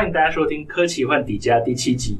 [0.00, 2.18] 欢迎大家收听《科奇幻底家》第七集。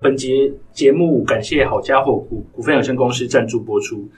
[0.00, 4.08] 本节节目感谢好家伙股股份有限公司赞助播出。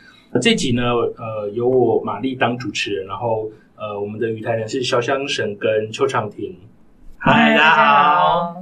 [0.40, 0.82] 这集呢，
[1.18, 6.56] 呃，由我玛丽当主持人，然后呃，我们的与台人是潇湘神跟邱长廷。
[7.18, 8.54] 嗨，大家好。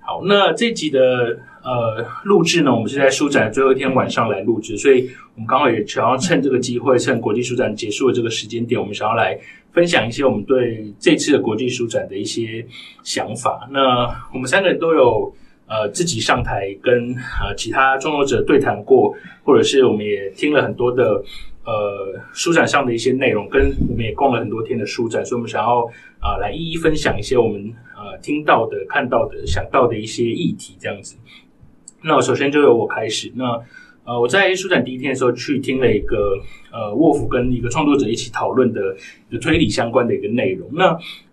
[0.00, 9.38] 好，那这集的呃录制呢，我们是在书展最后一天晚上来录制，所以我们刚好也想要趁这个机会，趁国际书展结束的这个时间点，我们想要来。
[9.72, 12.62] 分享一些我们对这次的国际书展的一些
[13.02, 13.66] 想法。
[13.72, 15.34] 那我们三个人都有
[15.66, 21.24] 呃自己上台跟呃其他创作者对谈过，或者是我们也听了很多的
[21.64, 25.80] 呃书展上的一些内容，跟我们也逛了很多天的书展，所以我们想要
[26.20, 31.16] 啊、呃、来一一分享一些我们呃听到的、看到的、想到的一些议题这样子。
[32.04, 33.32] 那我首先就由我开始。
[33.34, 33.60] 那
[34.04, 36.36] 呃，我在书展第一天的时候去听了一个
[36.72, 38.96] 呃，沃夫跟一个创作者一起讨论的
[39.30, 40.68] 一个推理相关的一个内容。
[40.72, 40.86] 那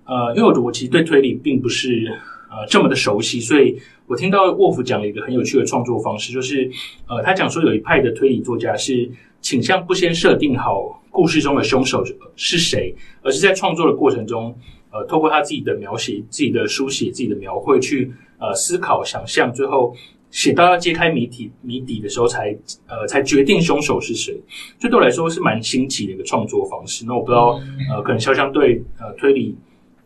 [0.05, 2.05] 呃，因为我我其实对推理并不是
[2.47, 6.69] 呃这么的熟悉，所以我听到沃夫讲了一个很有趣的创作方式，就是
[7.07, 9.09] 呃，他讲说有一派的推理作家是
[9.41, 12.03] 倾向不先设定好故事中的凶手
[12.35, 14.55] 是谁，而是在创作的过程中，
[14.91, 19.95] 呃，透过他自己的描写、自己的书写、自己的描绘去呃思考、想象，最后。
[20.31, 24.39] 写到要揭开谜题谜底的时候才，才呃才决定凶手是谁。
[24.79, 27.05] 这对我来说是蛮新奇的一个创作方式。
[27.05, 29.57] 那我不知道呃，可能潇湘对呃推理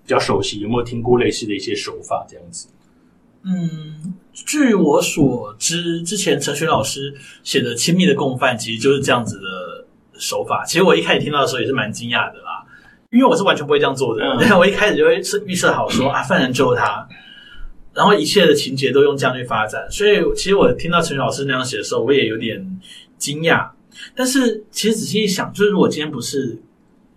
[0.03, 2.67] 比较熟悉，有没有听过类似的一些手法这样子？
[3.45, 7.13] 嗯，据我所知，之前陈雪老师
[7.44, 9.85] 写的《亲密的共犯》其实就是这样子的
[10.17, 10.63] 手法。
[10.63, 12.63] 其实我一开始听到的时候也是蛮惊讶的啦，
[13.11, 14.23] 因为我是完全不会这样做的。
[14.23, 17.05] 嗯、 我一开始就会预设好说啊，犯人救他。
[17.94, 22.80] 然后一切的情节都用这样去发展，所以其实我听到陈老师那样写的时候，我也有点
[23.17, 23.69] 惊讶。
[24.16, 26.57] 但是其实仔细一想，就是如果今天不是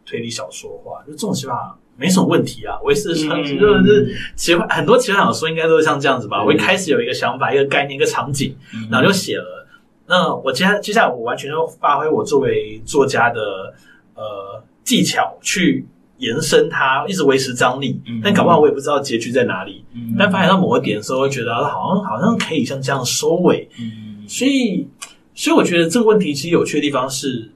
[0.05, 2.78] 推理小说的话，就这种写法没什么问题啊。
[2.84, 6.45] 我也是说，就是奇幻很多奇幻小说应该都是像这样子吧。
[6.45, 8.55] 我一开始有一个想法、一个概念、一个场景，
[8.91, 9.67] 然后就写了。
[10.06, 13.75] 那我接下接下来我完全就发挥我作为作家的
[14.15, 15.87] 呃技巧去。
[16.19, 19.84] 延伸它，一直维持张力，嗯、但搞不好我也不知道结局在哪里。
[19.93, 23.69] 嗯、但发展到某个点的时候，会觉得好像好像可以像这样收尾。
[23.78, 24.88] 嗯、所以，
[25.34, 27.50] 所以我觉得这个问题其实有趣的地方是，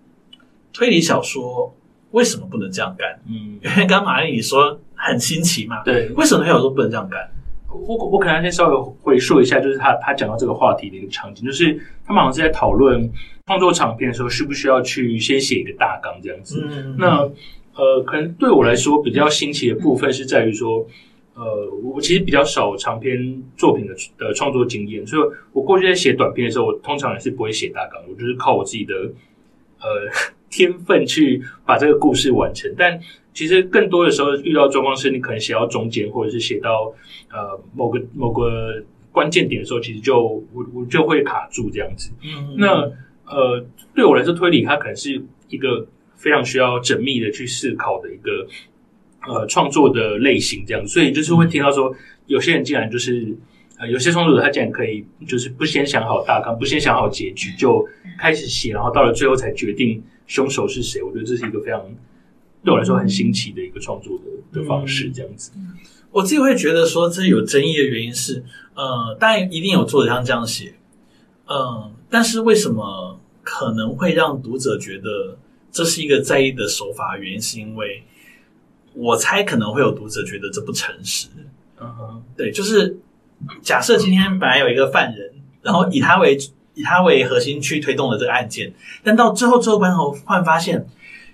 [0.74, 1.74] 推理小说
[2.10, 3.08] 为什么不能这样干？
[3.26, 7.18] 嗯，因为刚刚玛丽你说很新奇嘛，对，为什么推理小说不能这样干？
[7.72, 13.10] 我我可能先稍微回溯一下，就是他他讲到这个话题的一个场景，就是他们好像是在讨论
[13.46, 16.62] 创作长篇的时候，需不需要去先写一个大纲这样子。
[16.68, 17.26] 嗯，那。
[17.80, 20.86] 呃，可能对我来说比较新奇的部分是在于说，
[21.34, 25.22] 呃，我其实比较少长篇作品的的创作经验，所以
[25.54, 28.94] 我过去在写短篇的时候，我通常也是不会写大纲，我就是靠我自己的
[29.80, 29.86] 呃
[30.50, 32.70] 天分去把这个故事完成。
[32.76, 33.00] 但
[33.32, 36.92] 其实更多的时候遇到状况是，你可能写到中间，或者是写到
[37.32, 42.10] 呃某个某个关键点的时候，其实就我我就会卡住这样子。
[42.22, 42.92] 嗯，那
[43.24, 43.64] 呃，
[43.94, 45.86] 对我来说，推理它可能是一个。
[46.20, 48.46] 非常需要缜密的去思考的一个
[49.26, 51.90] 呃创作的类型，这样，所以就是会听到说，
[52.26, 53.34] 有些人竟然就是
[53.78, 57.88] 呃，有些创作者他竟然可以就是不先想好大纲，不先想好结局就
[58.18, 61.02] 开始写，然后到了最后才决定凶手是谁。
[61.02, 61.82] 我觉得这是一个非常
[62.62, 65.52] 对我来说很新奇的一个创作的的方式，这样子。
[66.10, 68.44] 我自己会觉得说，这有争议的原因是，
[68.74, 70.74] 呃，当然一定有作者像这样写，
[71.46, 75.38] 嗯、呃，但是为什么可能会让读者觉得？
[75.72, 78.02] 这是一个在意的手法，原因是因为
[78.92, 81.28] 我猜可能会有读者觉得这不诚实。
[81.80, 82.98] 嗯哼，对，就是
[83.62, 85.32] 假设今天本来有一个犯人，
[85.62, 86.36] 然后以他为
[86.74, 88.72] 以他为核心去推动了这个案件，
[89.04, 90.84] 但到最后最后关头，忽然发现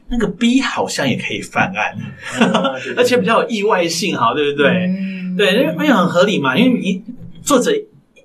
[0.08, 1.98] 那个 B 好像也可以犯案，
[2.97, 4.68] 而且比较有意外性，哈，对不对？
[4.86, 7.03] 嗯、对，因为很合理嘛，因为你
[7.42, 7.72] 作者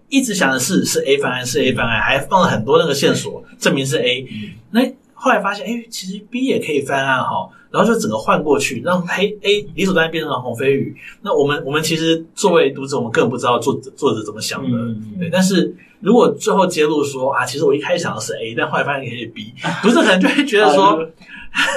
[0.10, 4.28] 一直想的是是 A 犯案，是 A 犯案，还放了很多那个线索证明是 A，
[4.72, 4.82] 那。
[5.22, 10.96] 后来发现，哎，其实 B 也可以翻案哈，然后就整个换过去，让黑 A 理所当然变成了红飞宇。
[11.22, 15.30] 那我们我们其实作为读者，我们根本不知道作者作者怎么想的，嗯、对。
[15.30, 19.54] 但是如果最后揭露说啊，其实我一开始想的是 A，但后来发现可以 B，
[19.84, 21.08] 读者可能就会觉得说，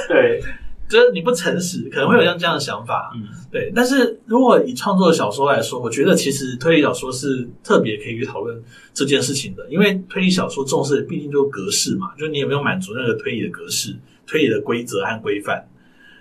[0.08, 0.42] 对。
[0.88, 3.72] 就是你不诚实，可能会有像这样的想法，嗯，对。
[3.74, 13.96] 但是如果以创作的小说来说，我觉得其实推理小说是特别可以去讨论这件事情的，因为推理小说重视的毕竟就是格式嘛，就是你有没有满足那个推理的格式、
[14.26, 15.66] 推理的规则和规范。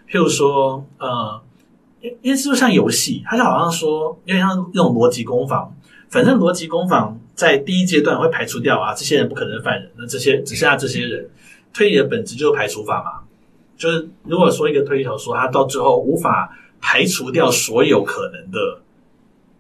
[0.09, 1.41] 譬如说，呃，
[2.01, 5.75] 因因为是不是像游戏，它就好像说，有点像那种逻辑攻防，
[6.09, 11.29] 反正逻辑攻防在第一阶段会排除掉啊，这些人不可能是犯人，那这些只剩下这些人，
[11.73, 13.27] 推理的本质就是排除法嘛。
[13.77, 18.81] 就是如果说一个推理小说，它到最后无法排除掉所有可能的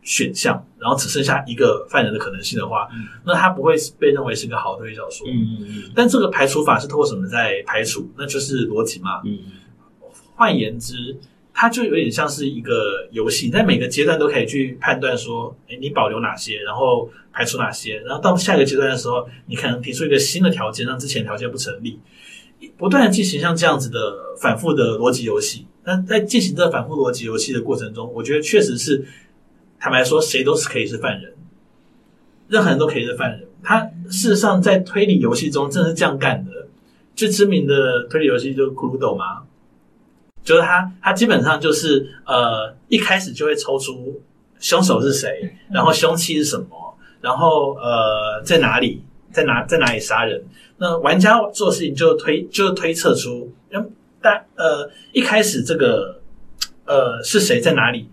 [0.01, 5.25] 选项，然后只剩下一个犯人的可能性的话，嗯、那他不会被认为是一个好的推理小说。
[5.27, 5.91] 嗯嗯嗯。
[5.95, 8.11] 但这个排除法是通过什么在排除？
[8.17, 9.21] 那就是逻辑嘛。
[9.25, 9.39] 嗯。
[10.35, 11.15] 换言之，
[11.53, 21.99] 它就有点像是一个游戏，在每个阶段都可以去判断说，哎，你保留哪些，然后排除哪些，然后到下一个阶段的时候，你可能提出一个新的条件，让之前条件不成立，
[22.77, 23.99] 不断的进行像这样子的
[24.39, 25.65] 反复的逻辑游戏。
[25.83, 29.05] 那在进行这反复逻辑游戏的过程中，我觉得确实是，
[29.79, 31.33] 坦白说，谁都是可以是犯人，
[32.47, 33.45] 任何人都可以是犯人。
[33.61, 36.51] 他事实上在推理游戏中真的是这样干的。
[37.15, 39.43] 最知名的推理游戏就是《骷髅岛》嘛。
[40.43, 44.21] 就是他，他基本上就是呃，一开始就会抽出
[44.59, 49.01] 凶手是谁，然后凶器是什么，然后呃，在哪里，
[49.33, 50.41] 在哪在哪里杀人。
[50.77, 53.91] 那玩家做事情就推就推测出，嗯，
[54.21, 56.21] 但呃，一开始这个
[56.85, 58.07] 呃是谁在哪里，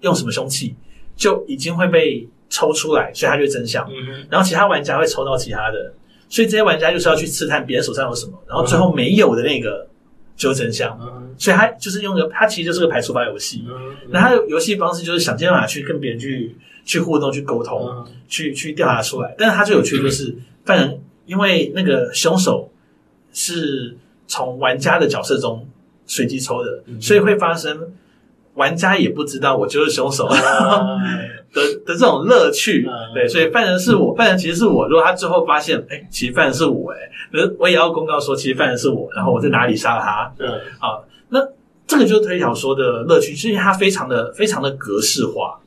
[0.00, 0.74] 用什么凶器，
[1.16, 3.88] 就已经会被抽出来，所以他就是真相。
[3.88, 4.26] 嗯。
[4.28, 5.94] 然后其他玩家会抽到其他的，
[6.28, 9.86] 所以这些玩家就是要去刺探别人手上有什么，然后最后没有的那个。
[10.36, 10.98] 就是真相，
[11.36, 13.62] 所以他就是用个，他其实就是个排除法游戏。
[14.08, 19.34] 那他的游戏方式就是想尽办法去跟别人去去互动、去沟通、去去调查出来。
[19.38, 22.70] 但是他最有趣的就是，犯人因为那个凶手
[23.32, 23.96] 是
[24.26, 25.66] 从玩家的角色中
[26.06, 27.92] 随机抽的，所以会发生
[28.54, 30.28] 玩家也不知道我就是凶手。
[31.52, 34.86] 的的这种乐趣，对，所以犯人是我，犯人其实是我。
[34.86, 36.98] 如果他最后发现，哎，其实犯人是我，哎，
[37.32, 40.32] 那我也要公告说，其实犯人是我，然后我在哪里杀了他？
[40.38, 40.48] 嗯，
[40.78, 41.40] 啊，那
[41.88, 45.58] 这个就是推理小说的乐趣，是因为它非常的非常的格式化。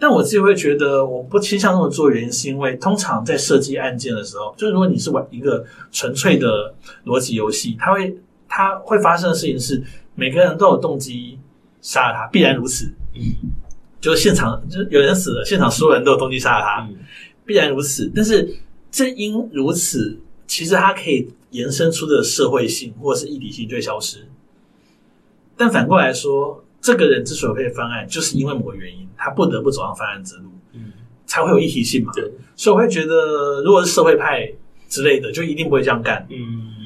[0.00, 6.74] 但我自己会觉得，我不倾向那么做，原因是因为通常在设计案件的时候，就是如果你是玩一个纯粹的
[7.04, 8.16] 逻辑游戏，它会
[8.48, 9.82] 它会发生的事情是，
[10.14, 11.38] 每个人都有动机
[11.82, 12.86] 杀了他，必然如此。
[13.14, 13.20] 嗯。
[14.00, 16.96] 就是现场就有人死了，现场所有人都有动机杀了他，嗯、
[17.44, 18.10] 必然如此。
[18.14, 18.56] 但是
[18.90, 24.26] 正因如此，其实它可以延伸出的社会性或者是议题性就会消失。
[25.54, 30.92] 但反过来说，这个人之所以会翻案，就是因为某个原因，他不得不走上犯案之路，嗯，
[31.26, 32.12] 才会有议题性嘛。
[32.14, 34.50] 对，所以我会觉得，如果是社会派
[34.88, 36.78] 之类的，就一定不会这样干，嗯。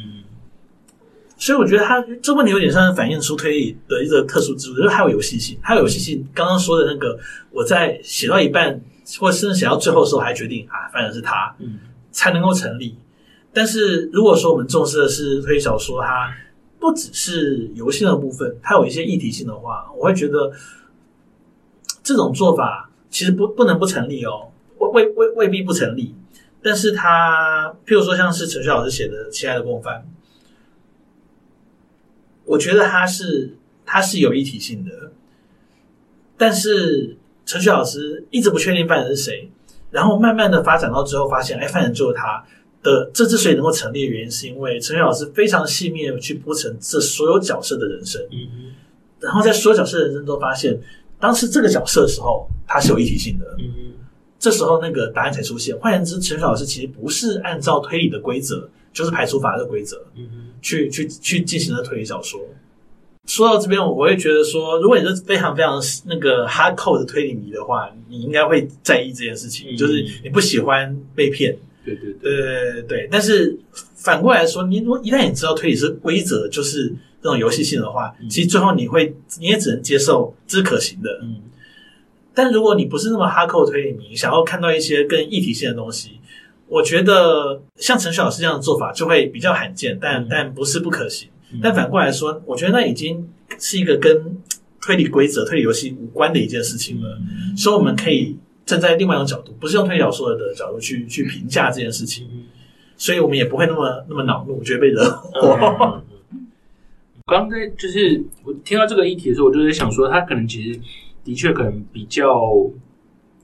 [1.36, 6.26] 所以我觉得他这问题有点像是反映出推理的一个特殊之处，就是它有游戏性，它有游戏性。
[6.32, 7.18] 刚刚说的那个，
[7.50, 8.80] 我在写到一半，
[9.18, 11.80] 或甚至写到最后的时候，还决定啊，反正是他，嗯，
[12.12, 12.96] 才能够成立。
[13.52, 16.32] 但是如果说我们重视的是推理小说，它
[16.84, 20.52] 不只是游戏的部分，它有一些议题性的话，我会觉得
[22.02, 26.14] 这种做法其实不不能不成立哦，未未未必不成立。
[26.62, 30.00] 但是它，譬如说像是陈旭老师写的《亲爱的共犯》。
[32.44, 35.12] 我觉得他是他是有议题性的，
[36.36, 37.16] 但是
[37.46, 39.50] 陈旭老师一直不确定犯人是谁，
[39.90, 42.44] 然后慢慢的发展到之后，发现哎，犯人就是他
[42.84, 43.10] 的。
[43.12, 48.72] 这之所以能够成立的原因，是因为陈雪老师非常细密的去铺陈这所有角色的人生，嗯嗯，
[49.18, 50.78] 然后在所有角色的人生中发现，
[51.18, 53.92] 当时这个角色的时候，他是有一体性的，嗯嗯，
[54.38, 55.76] 这时候那个答案才出现。
[55.78, 60.40] 换言之，陈雪老师其实不是按照推理的规则，就是排除法的规则，嗯嗯。
[60.60, 62.40] 去去去进行的推理小说。
[63.26, 71.56] 说到这边，我会觉得说，如果你是非常非常那个 hardcore 的推理迷的话，你应该会在意这件事情，嗯、就是你不喜欢被骗。
[71.84, 73.08] 对对对对。
[73.10, 73.58] 但是
[73.94, 76.88] 反过来说，你如果一旦你知道推理是规则，就是
[77.22, 81.20] 这种游戏性的话，嗯、其实最后你会你也只能接受这是可行的。
[81.22, 81.36] 嗯。
[82.34, 86.18] 但如果你不是那么 hardcore 推理迷，想要看到一些更议题性的东西。
[86.66, 91.28] 我觉得像陈雪老师这样的做法就会比较罕见，但、嗯、但不是不可行。
[91.52, 93.28] 嗯、但反过来说，我觉得那已经
[93.60, 94.36] 是一个跟
[94.82, 97.18] 推理规则、推理游戏无关的一件事情了。
[97.20, 98.36] 嗯、所以我们可以
[98.66, 102.28] 站在另外一种角度，不是用推理小说的角度去去评价这件事情。
[102.32, 102.44] 嗯、
[102.96, 106.02] 所以我们也不会那么那么恼怒，觉得被惹火。
[107.26, 110.80] 刚才就是我听到这个议题的时候，我就在想说，他可能其实
[111.22, 112.70] 的确可能比较。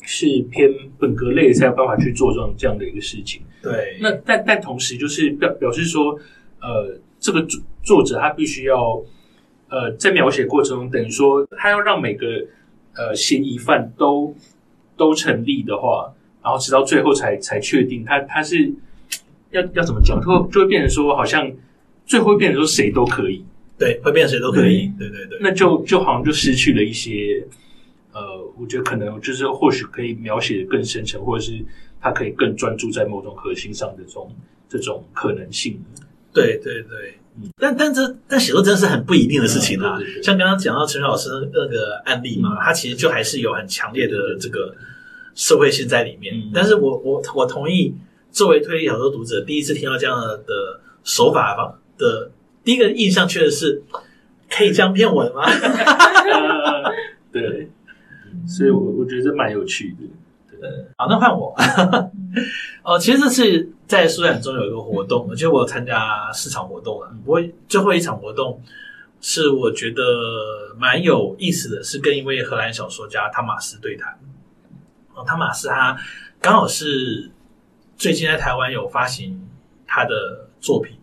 [0.03, 0.67] 是偏
[0.99, 3.43] 本格类才有办法去做这种这样的一个事情。
[3.63, 6.19] 对，那但但同时就是表表示说，
[6.59, 9.01] 呃，这个作作者他必须要，
[9.69, 12.27] 呃，在描写过程中，等于说他要让每个
[12.97, 14.35] 呃嫌疑犯都
[15.01, 16.13] 都成立的话，
[16.45, 18.71] 然后直到最后才才确定他他是
[19.51, 21.51] 要要怎么讲，就会就会变成说，好像
[22.05, 23.43] 最后会变成说谁都可以，
[23.79, 27.43] 对，会变成谁都可以，对对对，那就就好像就失去了一些。
[28.13, 28.21] 呃，
[28.59, 31.65] 我觉得可能就是或许可以描写的更深层，或者是
[32.01, 34.37] 他可以更专注在某种核心上的这种
[34.69, 35.81] 这种可能性。
[36.35, 39.95] 对对对，嗯，但但这但写作真的是很不一定的事情啦。
[39.97, 44.75] 嗯、对对对，像刚刚讲到陈老师那个案例嘛，他、嗯、其实就还是有很强烈的这个
[45.41, 46.37] 社会性在里面。
[46.37, 47.95] 嗯、但是我我我同意，
[48.31, 52.31] 作为推理小说读者，第一次听到这样的手法吧的
[52.63, 53.83] 第一个印象，确实是
[54.51, 55.47] 可以这样骗文吗？
[57.33, 57.71] 对，
[58.47, 60.05] 所以我我觉得这蛮有趣的。
[60.61, 60.69] 呃，
[60.99, 61.57] 好，那换我。
[62.85, 67.11] 哦，其实这次在书展中有一个活动，我觉得我有参加市场活动了。
[67.25, 68.61] 不过最后一场活动
[69.23, 70.03] 是我觉得
[70.79, 74.19] 蛮有意思的，是跟一位荷兰小说家汤马斯对谈。
[75.21, 75.99] 哦，汤马斯他
[76.41, 77.31] 刚好是
[77.97, 79.47] 最近在台湾有发行
[79.87, 80.97] 他的作品。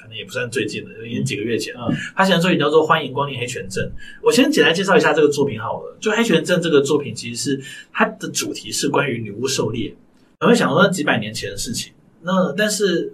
[0.00, 1.86] 可能也不算最近的，已经几个月前了。
[1.90, 3.84] 嗯、他现在作品叫做《欢迎光临黑泉镇》。
[4.22, 5.94] 我先简单介绍一下这个作品好了。
[6.00, 7.62] 就《黑泉镇》这个作品，其实是
[7.92, 9.94] 它的主题是关于女巫狩猎。
[10.40, 11.92] 我会想到那几百年前的事情。
[12.22, 13.10] 那但是《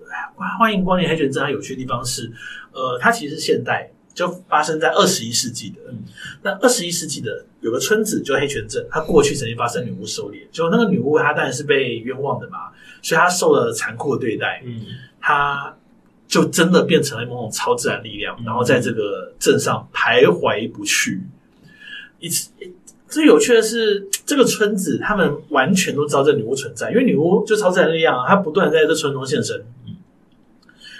[0.57, 2.31] 欢迎光临黑泉镇》它有趣的地方是，
[2.71, 5.81] 呃，它其实是现代，就发生在二十一世纪的。
[5.89, 6.05] 嗯、
[6.45, 12.71] 那二十一世纪的有个村子，叫黑泉镇，它过去曾经发生女巫狩猎，就那个女巫她当然是被冤枉的嘛，
[13.03, 14.63] 所以她受了残酷的对待。
[14.65, 14.87] 嗯，
[15.21, 15.75] 她。
[16.27, 21.23] 就真的变成了某种超自然力量，然后在这个镇上徘徊不去。
[22.19, 22.51] 一次，
[23.07, 29.65] 最有趣的是，这个村子他们完全都知道这女巫存在，因为女巫就超自然力量，她不断在这村中现身。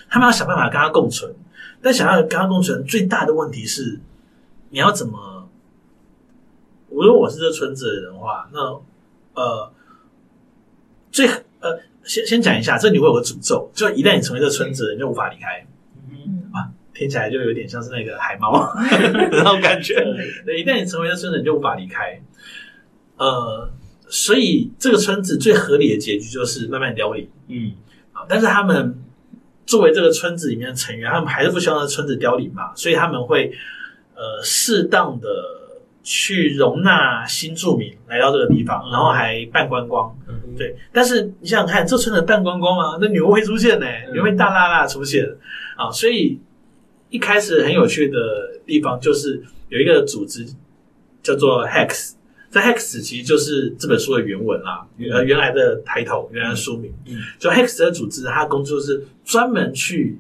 [0.09, 1.35] 他们要想办法跟她共存，
[1.83, 3.99] 但想要跟她共存，最大的问题是，
[4.71, 5.34] 你要怎么？
[7.03, 8.61] 如果我是这村子的人的话，那
[9.35, 9.73] 呃，
[11.11, 11.27] 最
[11.61, 11.81] 呃。
[12.07, 15.67] 先先讲一下，这里会有个诅咒，就一旦你成为这村子，你就无法离开。
[16.11, 18.71] 嗯啊，听起来就有点像是那个海猫
[19.33, 19.95] 那种感觉。
[20.45, 22.21] 对，一旦你成为这村子，你就无法离开。
[23.17, 23.71] 呃，
[24.07, 27.27] 所以这个村子最合理的结局就是慢慢凋零。
[27.49, 27.73] 嗯，
[28.13, 29.03] 啊，但是他们
[29.65, 33.51] 作为这个村子里面的成员，他们还是不希望这村子凋零嘛，所以他们会
[34.15, 35.29] 呃适当的。
[36.05, 40.77] 去容纳新住民来到这个地方，然后还办观光，嗯、对。
[40.93, 42.99] 但是你想想看，这村子办观光吗？
[43.01, 45.27] 那女巫会出现呢，女巫会大剌剌出现
[45.77, 45.91] 啊！
[45.91, 46.39] 所以
[47.09, 48.19] 一开始很有趣的
[48.67, 50.47] 地方就是有一个组织
[51.23, 52.13] 叫做 Hex，
[52.51, 56.93] 在 Hex 其实就是这本书的原文啦，原原来的抬头，原来的书名。
[57.07, 60.19] 嗯，就 Hex 的组织，它工作是专门去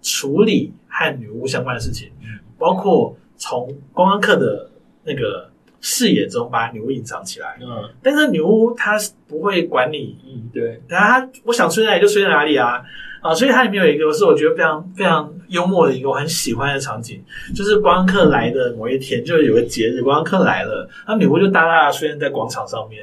[0.00, 2.10] 处理和女巫相关的事情，
[2.58, 4.70] 包括从观光客的
[5.04, 12.82] 那个视野中把女巫隐藏起来，嗯，但是女巫她不会管你，嗯，对，她我想睡哪里就睡在哪里啊，
[13.20, 17.20] 啊，所以它里面有一个是我觉得非常非常幽默的一个我很喜欢的场景，
[17.54, 23.02] 就是观光客来的某一天，就有个节日，观光客来了，那女巫就大大的出现在广场上面，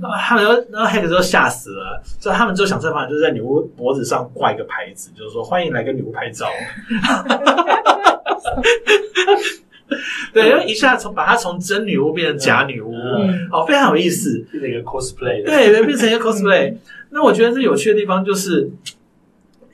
[0.00, 6.48] 然后他们就然后黑客就吓死了，所以他们就想办法，就是在女巫脖子上挂一个牌子，就是说欢迎来跟女巫拍照。
[10.32, 15.44] 对，因为一下从把它从真女巫变成假女巫，嗯、哦，非常有意思，变成一个 cosplay。
[15.44, 16.74] 对，变成一个 cosplay。
[17.10, 18.70] 那我觉得这有趣的地方就是，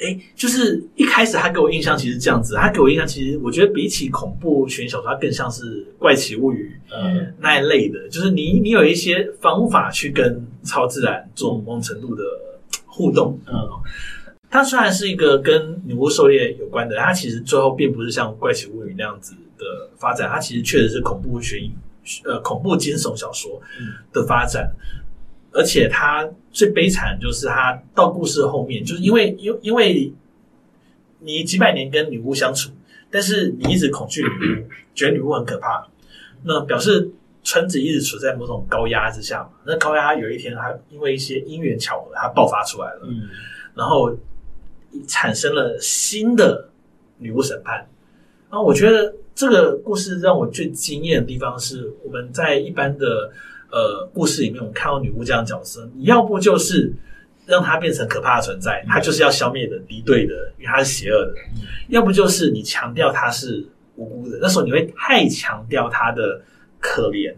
[0.00, 12.22] 哎，就是一开始他给我印象其实这样子，他给我印象其实我觉得比起恐怖悬疑小说，它更像是怪奇物语，嗯，那一类的，就是你你有一些方法去跟超自然做某种程度的
[12.86, 13.54] 互动，嗯。
[14.50, 21.74] 它虽然是一个跟女巫狩猎有关的，它其实最后并不是像怪奇物语那样子的发展，它其实确实是恐怖悬疑，
[22.24, 23.60] 呃，恐怖惊悚小说
[24.12, 24.72] 的发展。
[24.94, 25.04] 嗯、
[25.52, 30.12] 而且它最悲惨就是它到故事后面，就是因为因因为
[31.20, 32.70] 你几百年跟女巫相处，
[33.10, 35.86] 但是你一直恐惧女巫，觉得女巫很可怕，
[36.44, 37.10] 那表示
[37.42, 39.50] 村子一直处在某种高压之下嘛。
[39.66, 43.28] 那高压有一天它因为一些因缘巧合，它爆发出来了，嗯、
[43.74, 44.16] 然后。
[45.06, 46.66] 产生了新的
[47.18, 47.86] 女巫审判，
[48.50, 53.30] 然后我觉得这个故事让我最惊艳的地方是，我们在一般的
[53.70, 56.90] 呃故事里面，我们看到女巫这样角色，你要不就是
[57.44, 61.34] 让她变成可怕的存在，她就是要消灭的敌对的，因为她是邪恶的；
[61.88, 66.40] 要不就是你强调她是无辜的，那时候你会太强调她的
[66.80, 67.34] 可怜。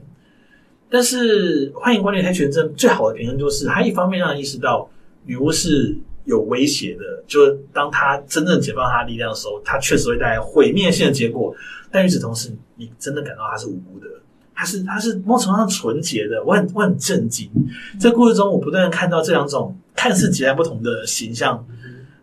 [0.89, 4.89] 但是欢迎光临黑泉镇最好的平衡就是，它一方面让人意识到
[5.25, 5.99] 女巫是。
[6.31, 11.55] 有威胁的，就是当他真正解放他的力量的时候，他确实会带来毁灭性的结果。
[11.91, 14.07] 但与此同时，你真的感到他是无辜的，
[14.55, 16.43] 他是他是某种程度上纯洁的。
[16.45, 17.51] 我很我很震惊，
[17.99, 21.67] 在故事中我不断看到这两种看似截然不同的形象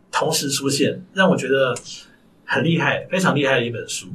[0.09, 1.75] 同时出现，让我觉得
[2.45, 4.07] 很厉害，非常厉害的一本书。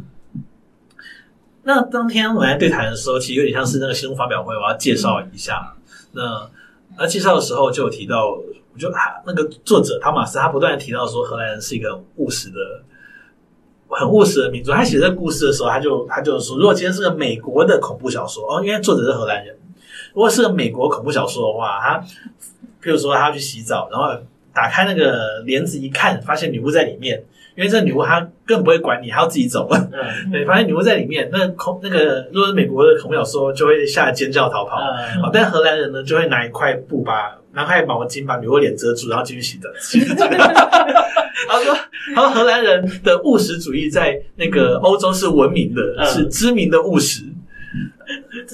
[1.64, 5.74] 那当天我来对谈的时候，其实有点像是那个新书发表会，我要介绍一下。
[6.12, 6.50] 那
[6.96, 8.38] 而介绍的时候就有提到。
[8.72, 12.56] 我觉得他那个作者汤马斯他不断的提到说，荷兰人是一个很务实的、
[13.88, 14.72] 很务实的民族。
[14.72, 19.54] 他写这个故事的时候，他就他就说，如果今天是个美国的恐怖小说哦，因为作者是荷兰人，
[20.14, 22.00] 如果是个美国恐怖小说的话，他
[22.82, 24.08] 譬如说他要去洗澡，然后
[24.54, 27.24] 打开那个帘子一看，发现女巫在里面。
[27.54, 29.68] 因为这个女巫她根本不会管你，她要自己走。
[29.70, 34.78] 嗯，对，发现女巫在里面，那恐那个如果是美国的恐怖小说，就会吓得尖叫逃跑。
[35.22, 39.68] 嗯，但荷兰人呢，就会拿一块布把拿块毛巾把女巫脸遮住，然后继续洗澡。
[41.48, 41.76] 他说，
[42.14, 47.24] 他说荷兰人的务实主义在那个欧洲是文明的，嗯，是知名的务实。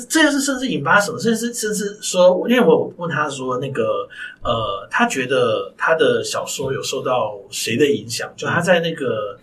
[0.09, 1.19] 这件事甚至引发什么？
[1.19, 4.09] 甚至甚至说，因为我问他说，那个
[4.43, 8.33] 呃，他觉得他的小说有受到谁的影响？
[8.37, 9.37] 就他在那个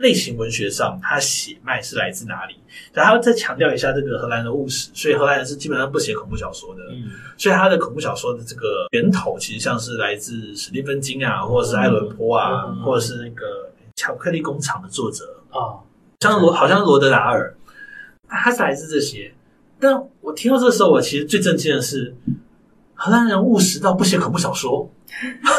[0.00, 2.56] 类型文学上，他血脉是来自哪里？
[2.92, 6.82] 然后再强调一下这个荷兰的务实，所以荷兰人是基本上不写恐怖小说的。
[6.90, 15.78] 嗯，所以他的恐怖小说的这个源头，其实像是来自史蒂芬金啊，或者是艾伦坡啊，嗯、或者是那个巧克力工厂的作者啊，
[16.20, 17.54] 像罗，好像罗德达尔，
[18.28, 19.32] 他是来自这些。
[19.78, 22.14] 但我听到这个时候，我其实最震惊的是，
[22.94, 24.90] 荷兰人务实到不写恐怖小说，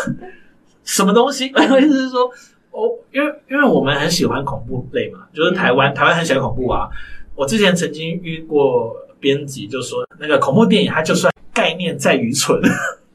[0.83, 1.51] 什么东西？
[1.55, 2.29] 我意思是说，
[2.71, 6.89] 哦，因为因为我们很喜欢恐怖类嘛，就是台湾台湾很喜欢恐怖啊。
[7.35, 12.59] 我之前曾经遇过编辑，就说那个恐怖电影，它就算概念再愚蠢，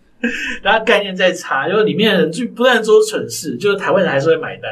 [0.62, 4.70] 然后概念再差，就是里面的人就不断做蠢事，就是台湾人还是会买单，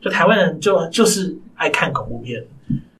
[0.00, 2.44] 就台湾人就就是爱看恐怖片。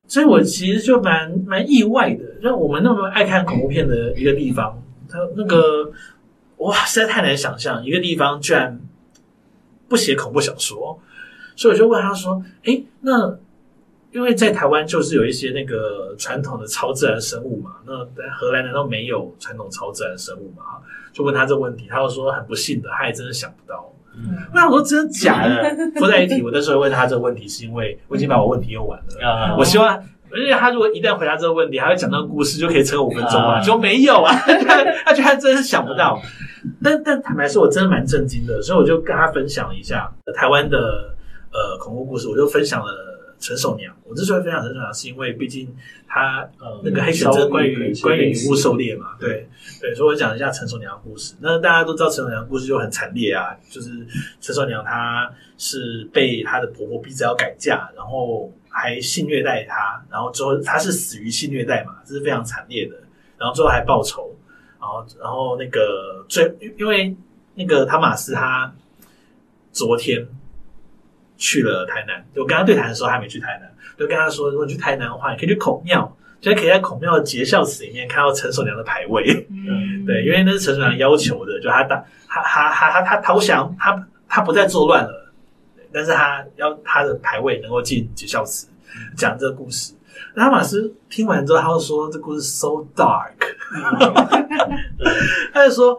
[0.09, 5.90] 所以我其实就蛮蛮意外的，就我们那么爱看恐怖片的一个地方，它那个
[6.59, 8.78] 哇，实在太难想象一个地方居然
[9.88, 10.99] 不写恐怖小说。
[11.56, 13.36] 所以我就问他说：“哎，那
[14.12, 20.62] 因为在台湾就是有一些那个传统的超自然生物嘛，那在荷兰难道没有传统超自然生物吗？”
[21.12, 23.90] 就问他这个问题，他就说很不幸的，他还真的想不到。
[24.54, 25.74] 那我说真的假的？
[25.98, 26.42] 不在一起。
[26.42, 29.57] 我那时候问他这个问题，是因为我已经把我问题用完了。
[29.59, 29.94] 我希望，
[30.31, 33.61] 而且他如果一旦回答这个问题，还会讲那个故事，就可以撑五分钟啊。
[33.62, 34.35] 就没有啊，
[35.04, 36.20] 他觉得他真的想不到。
[36.83, 41.14] 但但坦白说，我真的蛮震惊的，所以我就跟他分享一下台湾的
[41.57, 43.14] 呃恐怖故事，我就分享了。
[43.38, 45.69] 陈守娘，我之所以分享陈守娘，是因为毕竟
[46.09, 49.47] 他呃那个黑选真关于关于女巫狩猎嘛，对
[49.79, 51.35] 对，所以我讲一下陈守娘的故事。
[51.38, 53.90] 那大家都知道陈守娘的故事就很惨烈啊，就是
[54.40, 62.97] 陈守娘她是被她的婆婆逼着要改嫁，然后还性虐待她，然后之后她是死于性虐待嘛，这是非常惨烈的。
[63.37, 64.35] 然后最后还报仇，
[64.81, 67.14] 然后然后那个最因为
[67.55, 68.75] 那个汤马斯他
[69.73, 70.27] 昨天。
[71.37, 79.46] 去了台南，我跟他对谈的时候还没去台南，就跟他说，如果你去台南的话，你可以去孔庙，就可以在孔庙的结孝祠里面看到陈守良的牌位。
[79.51, 85.33] 嗯， 对，因为那是陈守良要求的，就他打他他他他他投降，他他不再作乱了，
[85.92, 88.68] 但是他要他的牌位能够进结孝祠，
[89.16, 89.92] 讲这个故事。
[90.35, 93.33] 那马斯听完之后，他就说这故事 so dark，
[95.53, 95.99] 他就说，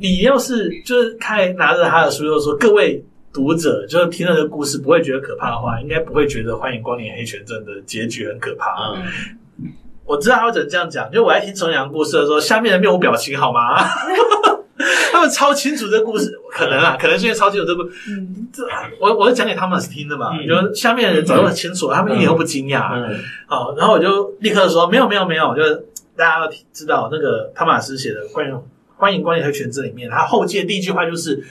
[0.00, 3.04] 你要是就是开拿着他的书，就说各位。
[3.32, 8.92] 读者就是听了这个故事不会觉得可怕的话，应该不会觉得《欢迎光临黑泉镇》的结局很可怕。
[8.94, 9.72] 嗯，
[10.04, 13.78] 我知道他会怎么这样讲，就我在听重阳故事的时候，下面的面无表情好吗？
[15.12, 17.84] 他们超清楚这个故事，可能啊，可能是因为超清楚这个。
[18.08, 18.62] 嗯，这
[19.00, 22.92] 我我是讲给他们听的嘛，就、嗯、下面的人早就很清楚，嗯、他们一点都不惊讶。
[22.94, 28.52] 嗯，好，然后我就立刻说没有没有没有，就是大家要知道那个汤马斯写的关于
[28.96, 31.42] 《欢迎光临黑泉镇》里面，他后记的第一句话就是。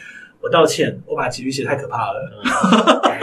[0.42, 2.32] 我道歉，我把结局写太可怕了。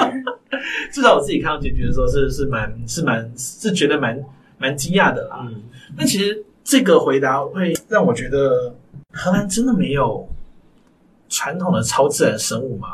[0.00, 0.24] 嗯、
[0.92, 4.22] 至少我自己看到结局的时候是是蛮是蛮是觉得蛮
[4.57, 5.38] 蛮惊讶的啦。
[5.42, 5.62] 嗯，
[5.96, 8.74] 那其实这个回答会让我觉得
[9.12, 10.28] 荷兰真的没有
[11.28, 12.88] 传统的超自然生物吗？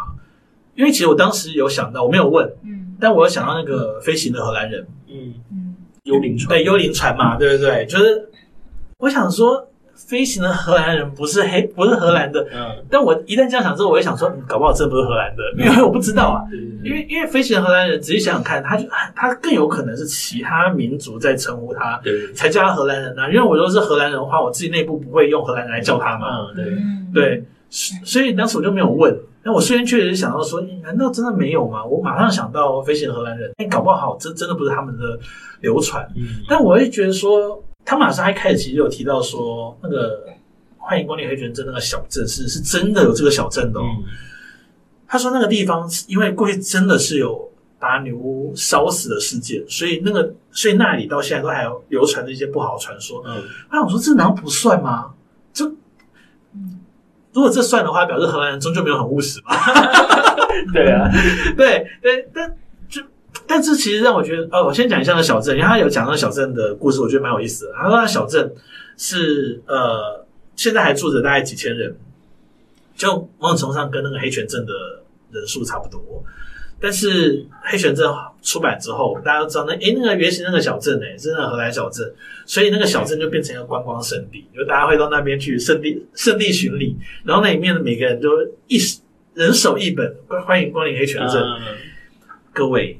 [0.74, 7.86] 因为其实我当时有想到，我没有问，嗯，但我有想到那个飞行的荷兰人，嗯嗯，幽灵船，对，幽灵船嘛，对不对，对？
[7.86, 8.30] 就是
[8.98, 9.68] 我想说。
[10.06, 12.46] 飞行的荷兰人不是黑，不是荷兰的。
[12.52, 16.44] 嗯，但我一旦这样想之后，我会想说，嗯，搞不好真不是荷兰的，因为我不知道啊。
[16.82, 18.86] 因为因为飞行的荷兰人，仔细想想看，他就
[19.16, 23.28] 他更有可能是其他民族在称呼他，对，才叫他荷兰人啊。
[23.28, 26.28] 因为我如果是荷兰人的话，我自己内部不会用荷兰人来叫他嘛。
[26.56, 29.16] 嗯，对对，所以当时我就没有问。
[29.42, 31.84] 那我虽然确实想到说，难道真的没有吗？
[31.84, 35.18] 我马上想到飞行的荷兰人，哎，搞不好真真的不是他们的
[35.60, 36.06] 流传。
[36.16, 37.62] 嗯，但我会觉得说。
[37.84, 40.24] 他马上一开始其实有提到说，那个
[40.78, 43.84] 欢迎光临黑泉镇那个小镇是是真的有这个小镇的哦。
[43.84, 44.04] 嗯、
[45.06, 53.22] 他说那个地方因为过去真的是有把女巫烧死的事件，所以那个所以那里到现在都还有流传着一些不好的传说。
[53.26, 55.12] 嗯，那我说这难道不算吗？
[55.52, 55.66] 就
[57.32, 59.54] 如果这算的话，表示荷兰人终究没有很务实嘛。
[60.72, 61.10] 对啊，
[61.56, 62.54] 对对，但就
[63.46, 67.72] 但是其实让我觉得，呃，我先讲一下那小镇，因为他有讲那小镇的故事，我觉得蛮有意思的。
[67.74, 68.52] 他说那小镇
[68.96, 70.24] 是呃，
[70.56, 71.96] 现在还住着大概几千人，
[72.96, 74.72] 就某种程度上跟那个黑泉镇的
[75.30, 76.00] 人数差不多。
[76.80, 78.06] 但是黑泉镇
[78.42, 82.12] 出版之后，大家都知道那诶，那个原型那个小镇诶，是那个荷兰小镇，
[82.44, 88.28] 所以那个小镇就变成一个观光胜地，就大家会到那边去圣地圣地巡礼，然后那里面的每个人都
[88.66, 88.78] 一
[89.32, 90.14] 人手一本，
[90.46, 91.42] 欢迎光临黑泉镇。
[92.52, 92.98] 各位，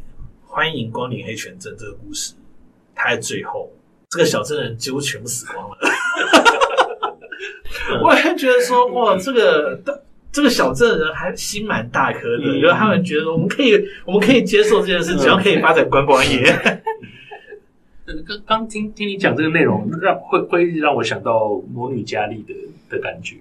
[0.54, 2.32] 欢迎光临黑泉镇这个故事，
[2.94, 3.68] 它在最后
[4.10, 5.76] 这个小镇的人几乎全部死光了。
[8.04, 10.00] 我还觉得说，哇，这个。
[10.30, 13.72] 这个小镇的人还心蛮大颗的，因为、嗯、他们觉得我们可以，
[14.04, 16.42] 我们可以接受这件事，只要可以发展观光业。
[18.26, 22.54] 刚刚听听你讲这个内容，让会会让我想到魔女佳丽的
[22.90, 23.36] 的感觉。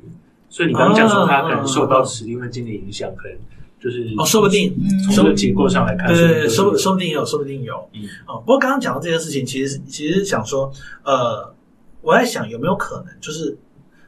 [0.50, 3.36] 所以你刚刚讲说他可能受到史蒂芬金的影响，可能
[3.84, 7.90] 就是哦，说不定从这个结构上来看，对对，说说不定有，说不定有。
[7.94, 10.72] 嗯，哦，不过刚刚讲到这件事情，其实其实想说，
[11.04, 11.54] 呃，
[12.02, 13.58] 我在想有没有可能，就是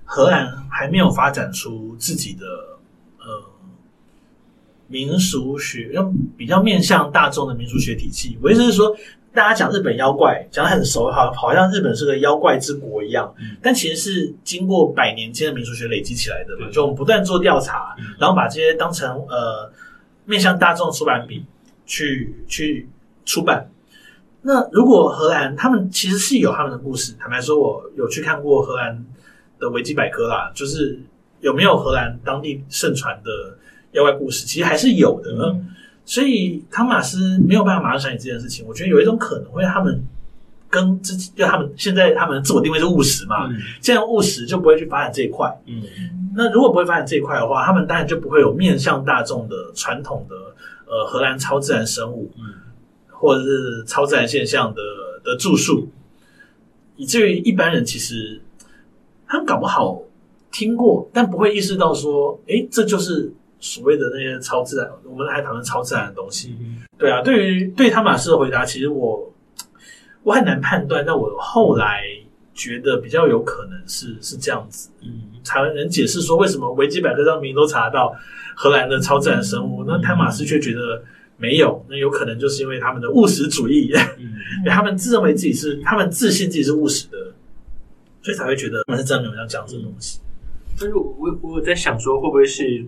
[0.05, 2.45] 荷兰还没有发展出自己的。
[3.27, 3.41] 呃，
[4.87, 8.95] 民俗学用比较面向大众的民俗学体系，我意思是说，
[9.35, 16.71] 大家讲日本妖怪讲得很熟，好好像日本是个妖怪之国一样，嗯、但其实是经过百年间的民俗学累积起来的嘛。
[16.71, 19.71] 就我们不断做调查，嗯、然后把这些当成呃
[20.23, 21.45] 面向大众出版品
[21.85, 22.89] 去去
[23.25, 23.69] 出版。
[24.41, 29.05] 那如果荷兰他们其实是有他们的故事，坦白说，我有去看过荷兰
[29.59, 30.99] 的维基百科啦，就是。
[31.41, 33.55] 有没有荷兰当地盛传的
[33.91, 34.47] 妖怪故事？
[34.47, 35.67] 其实还是有的，嗯、
[36.05, 38.65] 所以汤马斯没有办法马上想起这件事情。
[38.67, 40.01] 我觉得有一种可能会，他们
[40.69, 45.51] 跟自己，就他们现在他们的自我定位是务实嘛，嗯、既然务实就不会去发展这一块。
[45.65, 45.81] 嗯，
[46.35, 50.35] 那如果不会发展这一块的话，他们当然就不会有面向大众的传统的
[50.85, 52.43] 呃荷兰超自然生物，嗯，
[53.09, 54.81] 或者是超自然现象的
[55.23, 55.89] 的著述，
[56.95, 58.41] 以至于一般人其实
[59.27, 60.01] 他们搞不好。
[60.51, 63.33] 听过，但不会意识到说，诶，这就是
[63.65, 64.87] 所谓的那些超自然。
[65.03, 67.23] 我们还讨论超自然的东西，嗯、对啊。
[67.23, 69.33] 对于对汤马斯的回答，其实我
[70.21, 71.03] 我很难判断。
[71.05, 72.03] 但我后来
[72.53, 78.15] 觉得比较有可能是是这样子，嗯，才能解释说为什么维基百科上明明都查到
[78.55, 81.03] 荷兰的超自然生物，嗯、那汤马斯却觉得
[81.37, 81.83] 没有。
[81.89, 84.31] 那有可能就是因为他们的务实主义，嗯、
[84.69, 87.17] 他们自认为自己是，他们自信自己是务实的，
[88.21, 90.19] 所以才会觉得他们是真的有要讲这种东西。
[90.79, 92.85] 但是我我我在想说，会不会是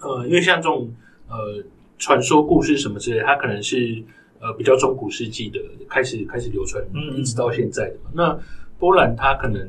[0.00, 0.88] 呃，因为像这种
[1.28, 1.62] 呃
[1.98, 4.02] 传说故事什么之类，它可能是
[4.40, 8.10] 呃比较中古世纪的开始开始流传，嗯，一直到现在的嘛。
[8.14, 8.38] 那
[8.78, 9.60] 波兰它可能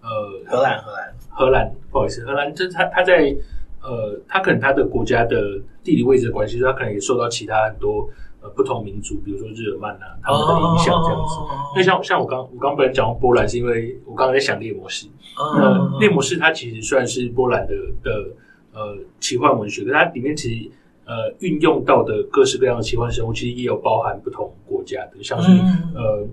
[0.00, 0.08] 呃
[0.46, 3.34] 荷兰荷兰荷兰不好意思，荷兰这它它在
[3.82, 8.08] 呃它可能它的国家的地理位置的关系，它可能也受到其他很多。
[8.44, 11.36] 呃，不同民族，比如说日耳曼啊，他们的影响这样子。
[11.76, 15.06] 那、oh, 像像我刚我刚本来讲波兰，是因为我刚刚在想猎魔士。
[15.38, 18.26] 呃、oh, 猎魔士它其实算是波兰的的
[18.72, 20.70] 呃奇幻文学，可它里面其实
[21.04, 25.60] 呃运用到的各式各样的奇幻生物，其实也有包含不同国家的，像是、oh,
[25.94, 26.28] 呃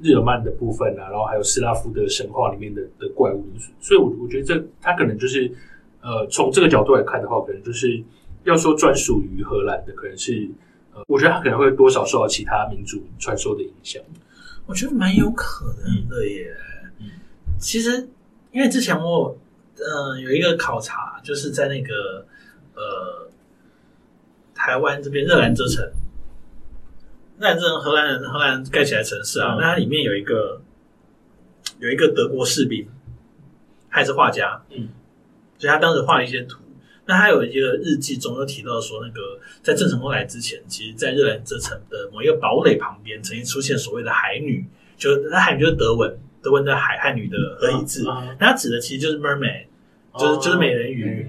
[0.00, 3.46] 日耳曼的部分啊，然后还有斯拉夫的神话里面的的怪物。
[3.80, 5.50] 所以我，我我觉得这它可能就是
[6.02, 8.02] 呃从这个角度来看的话，可能就是
[8.44, 10.50] 要说专属于荷兰的，可能是。
[11.08, 14.00] 我觉得他可能会多少受到其他民族传说的影响。
[14.64, 16.46] 我觉得蛮有可能的耶。
[17.00, 17.10] 嗯，
[17.58, 18.08] 其实
[18.52, 19.36] 因为之前我
[19.78, 22.26] 呃有一个考察，就是在那个
[22.74, 23.28] 呃
[24.54, 25.84] 台湾这边热兰遮城，
[27.38, 30.60] 热兰遮城荷兰人荷兰盖起来的城市啊，嗯、那它里面有一个
[31.78, 32.88] 有一个德国士兵，
[33.90, 34.88] 他也是画家，嗯，
[35.58, 36.60] 所以他当时画了一些图。
[37.06, 44.64] 那他有一个日记中又提到说，那个在郑成功来之前，其实，在热兰遮城的某一个堡垒旁边，曾经出现所谓的海女，
[44.96, 48.04] 就那海女就是德文，德文的海汉女的合一字，
[48.38, 49.64] 那它指的其实就是 mermaid，
[50.18, 51.28] 就是就是美人鱼。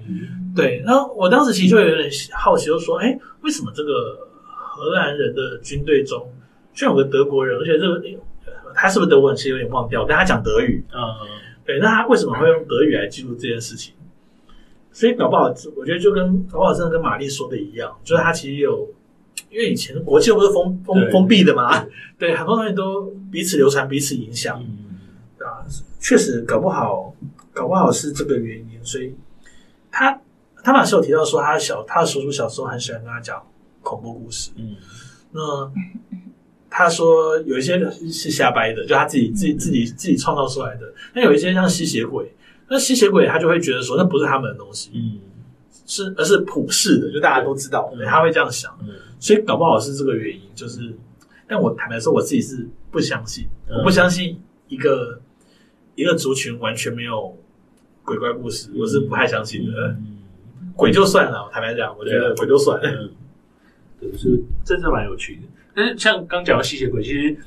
[0.56, 6.32] 对，然后我当时其实就有点好奇，就说，哎，为什么这个荷兰人的军队中
[6.74, 8.02] 居然有个德国人，而且这个
[8.76, 10.84] 他是不是德文，其实有点忘掉，但他讲德语。
[10.94, 11.00] 嗯，
[11.66, 13.94] 对，那他为什么会用德语来记录这件事情？
[14.92, 18.88] 所以搞不好，我觉得就跟搞不好真的跟玛丽说的一样，就是他其实有，
[19.50, 21.84] 因为以前国际不是封封封闭的嘛，
[22.18, 24.95] 对，对，很多东西都彼此流传、彼此影响，嗯、
[25.46, 25.64] 啊，
[26.00, 27.14] 确实搞不好，
[27.54, 28.84] 搞不好是这个原因。
[28.84, 29.16] 所以
[29.92, 30.20] 他
[30.64, 33.42] 他马是有提到说，他小他的叔叔小时候很喜欢跟他讲
[33.82, 34.76] 恐怖故事，嗯，
[35.32, 35.72] 那
[36.70, 37.80] 他说有一些
[38.12, 42.32] 是瞎掰的，就他自己自己自己自己创造出来的，那有一些像吸血鬼。
[42.68, 45.20] 那吸血鬼他就会觉得说，那不是他们的东西，嗯，
[45.86, 50.92] 是而是普世的，就大家都知道，他会这样想，嗯，所以搞不好是这个原因，就是，
[51.48, 55.22] 但我坦白说，我自己是不相信，我不相信一个
[55.96, 57.36] 一个族群完全没有
[58.04, 59.96] 鬼怪故事，我是不太相信的。
[60.76, 63.10] 鬼就算了，坦白讲，我觉得鬼就算了，
[64.00, 65.42] 对，是真的蛮有趣的。
[65.74, 67.38] 但是像刚讲的吸血鬼，其实。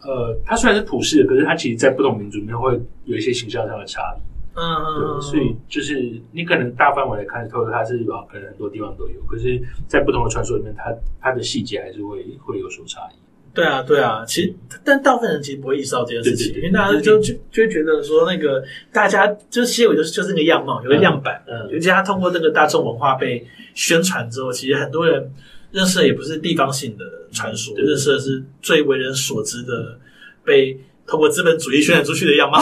[0.00, 4.20] 呃，它虽然是普世的，可是它其实，在不同民族里面会有一些形象上的差异。
[4.54, 13.16] 嗯嗯，对，所以就是你可能大范围来看，透它是啊，可能很多地方都有，可是，在不同的传说里面，它它的细节还是会会有所差异。
[13.58, 21.42] 对啊，对啊，其实，但大部分人其实不会意识到这件事情，因为大家就就就会觉得说，那个大家就是吸血鬼就是就是那个样貌，有个样板。
[21.46, 25.32] 嗯，尤其他通过这个大众文化被宣传之后，其实很多人。
[25.70, 29.98] 认识的也不是地方性的传说，认识的是最为人所知的，
[30.42, 32.58] 被通过资本主义宣传出去的样貌。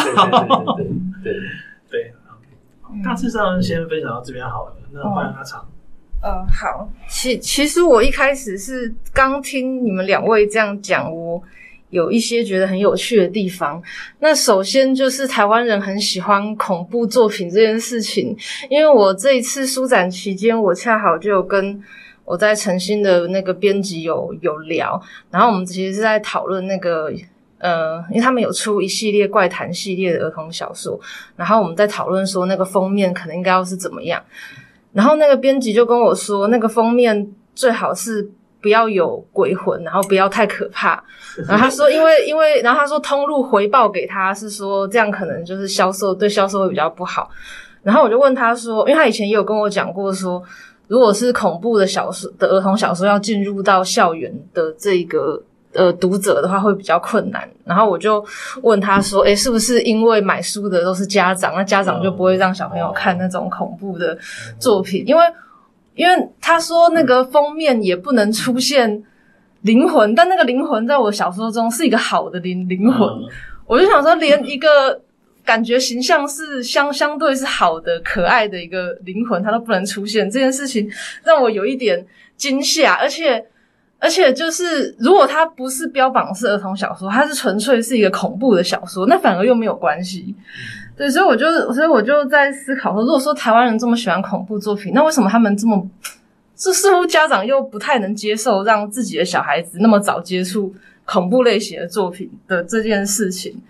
[0.76, 0.84] 对
[1.22, 1.40] 对对
[1.88, 2.12] 对，
[3.04, 4.76] 大致 上先分享到这边好了。
[4.90, 5.64] 那欢迎阿长。
[6.26, 11.40] 呃，好，其其实我一开始是刚听你们两位这样讲，我
[11.90, 13.80] 有一些觉得很有趣的地方。
[14.18, 18.36] 那首先就是台湾人很喜欢恐怖作品这件事情，
[18.68, 21.80] 因为我这一次书展期间，我恰好就有跟。
[22.24, 27.08] 我在诚心的那个编辑有有聊，然后我们其实是在讨论那个
[27.58, 30.98] 呃，因为他们有出一系列怪谈系列的儿童小说，
[31.36, 34.20] 然后我们在讨论说那个封面可能应该要是怎么样，
[34.96, 38.26] 然后那个编辑就跟我说，那个封面最好是
[38.62, 41.04] 不要有鬼魂，然后不要太可怕，
[41.46, 47.28] 然后他说因为因为然后他说通路回报给他是说这样可能就是销售对销售会比较不好，
[47.82, 50.42] 然后我就问他说，因为他以前也有跟我讲过说。
[50.88, 55.42] 如果是恐怖的小说的儿童小说要进入到校园的这个
[55.76, 57.48] 呃读者的话，会比较困难。
[57.64, 58.24] 然后我就
[58.62, 64.16] 问他说：“诶，是不是因为买书的都是家长，那家长就不会让小朋友看那种恐怖的
[64.58, 65.04] 作品？
[65.06, 65.22] 因为
[65.94, 69.02] 因为他说那个封面也不能出现
[69.62, 73.08] 灵魂，但那个灵魂在我小说中是一个好的灵灵魂。
[73.66, 75.00] 我就想说，连一个。”
[75.46, 80.90] 感觉形象是相相对是好的、可爱的一个灵魂，它都不能出现这件事情，
[81.22, 82.04] 让我有一点
[82.36, 82.94] 惊吓。
[82.94, 83.46] 而且，
[83.98, 90.34] 而且就是如果它不是标榜是儿童小说，它是纯粹是一个恐怖的小说，那反而又没有关系。
[90.96, 95.88] 对，所以我就，所以我就在思考说，如果说台湾人这么喜欢恐怖作品，那为什么他们这么，
[96.54, 103.60] 这似乎家长又不太能接受让自己的小孩子那么早接触恐怖类型的作品的这件事情？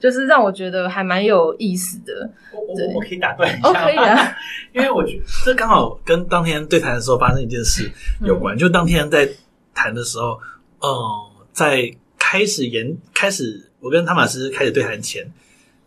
[0.00, 2.28] 就是让我觉得还蛮有意思的。
[2.52, 4.36] 我我我可以打断一下可以啊。
[4.74, 7.88] 因为我觉得这刚好跟当天对谈的时候发生一件事
[8.24, 8.56] 有关。
[8.56, 9.28] 嗯、就当天在
[9.74, 10.38] 谈的时候，
[10.80, 10.90] 嗯，
[11.52, 15.32] 在开始演开始，我跟汤马斯开始对谈前，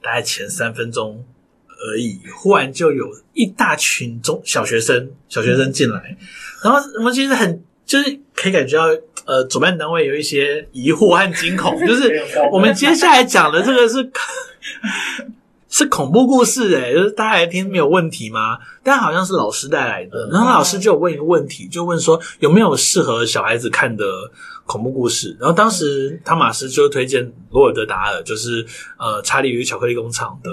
[0.01, 1.25] 大概前三分钟
[1.67, 6.27] 而已，忽然就有一大群中小学生小学生进来，嗯、
[6.63, 7.63] 然后我们其实很。
[7.85, 8.85] 就是可以感觉到，
[9.27, 11.79] 呃，主办单位有一些疑惑和惊恐。
[11.85, 12.11] 就是
[12.51, 14.11] 我们接下来讲的这个是
[15.75, 18.57] 是恐怖故事，诶，就是大家来听没有问题吗？
[18.81, 24.05] 但好像是老师带来的，然后老师就有问一个问题，就问说有没有适合小孩子看的
[24.65, 25.35] 恐怖故事。
[25.37, 28.65] 然后当时汤马斯就推荐罗尔德达尔，就是
[28.97, 30.49] 呃《查理与巧克力工厂》的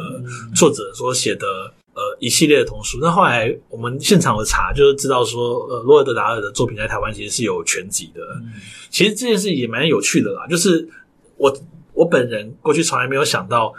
[0.56, 1.46] 作者所写的。
[1.94, 2.96] 呃，一系列的童书。
[3.02, 8.22] 那后来我们现场的查，就是知道说，呃，罗尔德达尔的作品在台湾其实是有全集的。
[8.40, 8.50] 嗯、
[8.88, 10.46] 其实这件事也蛮有趣的啦。
[10.46, 10.88] 就是
[11.37, 11.54] 我
[11.92, 13.74] 我本人过去从来没有想到，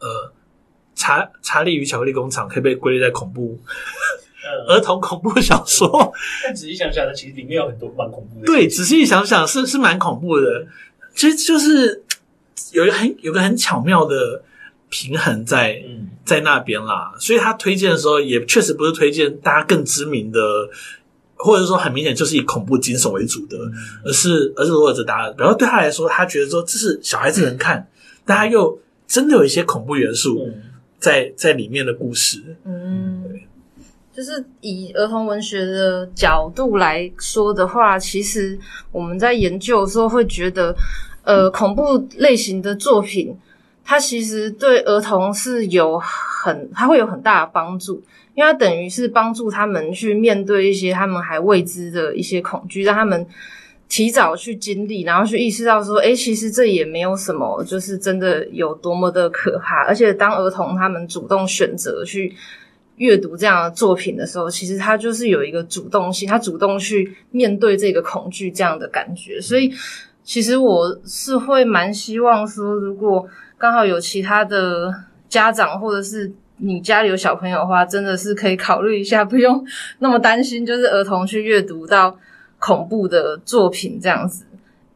[0.00, 0.30] 呃，
[0.96, 3.56] 查查理与巧克力工厂可以被归类在恐怖、
[4.42, 6.12] 呃、儿童恐怖小说。
[6.42, 8.46] 但仔细想想呢，其实里面有很多蛮恐怖的。
[8.46, 10.66] 对，仔细想想是是蛮恐怖的。
[11.14, 12.02] 其实就是
[12.72, 14.42] 有一个很有个很巧妙的。
[14.88, 15.82] 平衡在
[16.24, 20.40] 在那边啦，所以他推荐的时候也确实不是推荐大家更知名的，
[21.34, 23.58] 或者说很明显就是以恐怖惊悚为主的，
[24.04, 25.34] 而是而是罗尔德达尔。
[25.36, 27.90] 然后对他来说，他觉得说这是小孩子能看，
[28.24, 30.48] 但他又真的有一些恐怖元素
[31.06, 32.42] 在在里面的故事。
[32.64, 33.46] 嗯，对，
[34.12, 38.58] 就是以儿童文学的角度来说的话，其实
[38.90, 40.74] 我们在研究的时候会觉得，
[41.22, 43.38] 呃，恐怖类型的作品。
[43.88, 48.02] 它其实对儿童是有很，它会有很大的帮助，
[48.34, 53.24] 因为它等于是帮助他们去面对一些他们还未知的一些恐惧，让他们
[53.88, 59.84] 提早去经历，然后去意识到说，诶，其实这也没有什么，就是真的有多么的可怕。
[59.86, 62.34] 而且当儿童他们主动选择去
[62.96, 69.40] 阅读这样的作品的时候，其实他就是有一个主动性，他主动去面对这个恐惧这样的感觉。
[69.40, 69.72] 所以，
[70.24, 74.92] 其实我是会蛮希望说，如果刚好有其他的
[75.28, 79.64] 家长或者是你家里有小朋友的话，真的是可以考虑一下，不用
[80.00, 82.18] 那么担心，就是儿童去阅读到
[82.58, 84.44] 恐怖的作品这样子。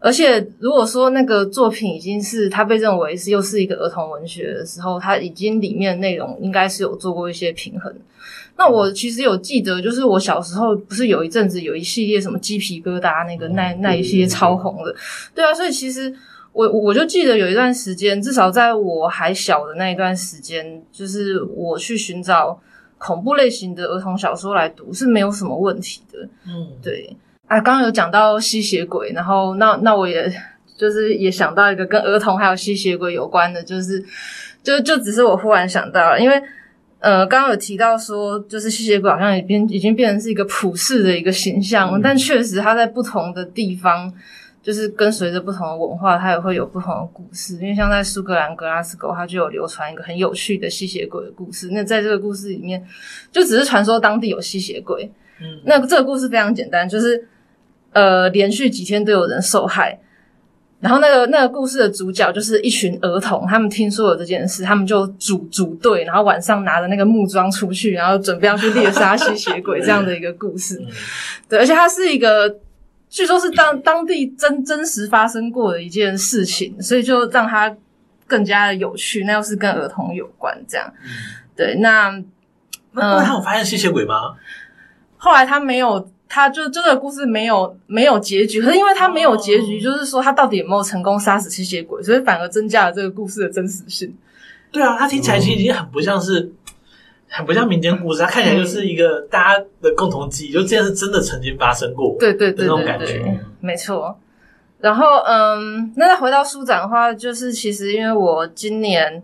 [0.02, 7.94] 而且，如果说那个作品已经是他被认为是又是一个儿童文学的时候，他已经里面的内容应该是有做过一些平衡。
[8.56, 14.94] 那我其实有记得，就是我小时候不是有一阵子有一系列什么鸡皮疙瘩那个那那一些超红的，
[15.34, 16.10] 对啊，所以其实
[16.52, 22.58] 我我就记得有一段时间，至少在我还小的那一段时间，就是我去寻找
[22.96, 26.26] 恐怖类型的儿童小说来读是没有什么问题的。
[26.46, 27.14] 嗯，对。
[27.50, 30.32] 啊，刚刚有讲到吸血鬼，然后那那我也
[30.76, 34.00] 就是也想到一个跟儿童还有吸血鬼有关的，就是
[34.62, 36.40] 就就只是我忽然想到了，因为
[37.00, 44.12] 呃刚刚有提到说，就是吸血鬼好像已经已经变成是一个普世的一个形象，嗯、但确实它在不同的地方，
[44.62, 47.54] 就是跟随着不同的文化，它也会有不同的故事。
[47.56, 51.70] 因为像在苏格兰格拉斯哥，它就有流传一个很有趣的吸血鬼的故事。
[51.72, 52.80] 那在这个故事里面，
[53.32, 55.10] 就只是传说当地有吸血鬼。
[55.40, 57.26] 嗯，那这个故事非常简单，就是。
[57.92, 59.98] 呃，连续几天都有人受害，
[60.80, 70.80] 然后那个那个故事的主角就是一群儿童，他们听说了这件事，他们就组组队，然后晚上拿着那个木桩出去，然后准备要去猎杀吸血鬼这样的一个故事。
[71.48, 72.56] 对，而且它是一个，
[73.08, 77.76] 据说是当当地真真实发生过的一件事情，所以就让它
[78.26, 79.24] 更加的有趣。
[79.24, 80.92] 那又是跟儿童有关，这样。
[81.56, 82.22] 对，那
[82.92, 84.36] 那他有发现吸血鬼吗？
[85.20, 86.10] 后来他没有。
[86.32, 94.14] 他就这个故事没有没有结局，可是因为他没有结局，就是说他到底有没有成功杀死吸血鬼，所以反而增加了这个故事的真实性。
[94.70, 96.52] 对啊，他听起来其实已经很不像是，
[97.28, 102.14] 很不像民间故事，他看起来就是一个大家的共同记忆，就这件事真的曾经发生过。
[102.20, 104.16] 对对对，那种感觉，没错。
[104.78, 109.20] 然后嗯，那再回到书展的话，就是其实因为我今年。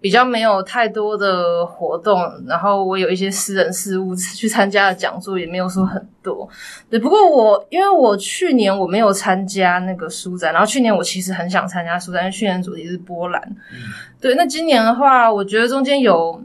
[0.00, 6.48] 比较没有太多的活动，然后我有一些私人事务去参加的讲座也没有说很多。
[6.88, 13.42] 对，不过我因为我去年我没有参加那个书展，然后去年我其实很想参加书展，因为去年主题是波兰。
[13.72, 13.78] 嗯、
[14.20, 16.40] 对，那今年的话，我觉得中间有，